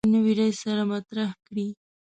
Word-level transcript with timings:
له 0.03 0.09
نوي 0.13 0.33
رئیس 0.39 0.57
سره 0.65 0.83
مطرح 0.93 1.29
کړي. 1.47 1.67